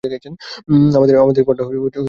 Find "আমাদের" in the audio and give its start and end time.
0.95-1.15